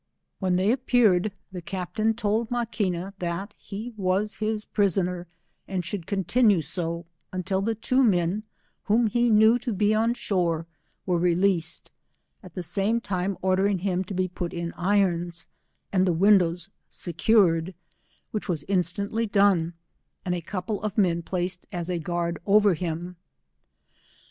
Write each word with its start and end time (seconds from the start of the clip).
When 0.39 0.55
they 0.55 0.71
appeared, 0.71 1.31
the 1.51 1.61
captain 1.61 2.15
told 2.15 2.49
Maquina 2.49 3.13
that 3.19 3.53
he 3.55 3.93
was 3.95 4.37
his 4.37 4.65
prisoner, 4.65 5.27
and 5.67 5.83
shouid 5.83 6.07
continue 6.07 6.59
so, 6.59 7.05
until 7.31 7.61
the 7.61 7.75
two 7.75 8.03
men, 8.03 8.41
whom 8.85 9.05
he 9.05 9.29
knew 9.29 9.59
to 9.59 9.71
be 9.71 9.93
on 9.93 10.15
shore, 10.15 10.65
were 11.05 11.19
released, 11.19 11.91
at 12.41 12.55
the 12.55 12.63
same 12.63 12.99
time 12.99 13.37
order 13.43 13.67
ing 13.67 13.77
him 13.77 14.03
to 14.05 14.15
be 14.15 14.27
put 14.27 14.55
in 14.55 14.73
irons, 14.73 15.45
and 15.93 16.07
the 16.07 16.13
windows 16.13 16.69
secur 16.89 17.59
ed, 17.59 17.75
which 18.31 18.49
was 18.49 18.65
instantly 18.67 19.27
done, 19.27 19.75
and 20.25 20.33
a 20.33 20.41
couple 20.41 20.81
of 20.81 20.97
men 20.97 21.21
placed 21.21 21.67
as 21.71 21.89
a 21.91 21.99
guard 21.99 22.39
over 22.47 22.73
him. 22.73 23.17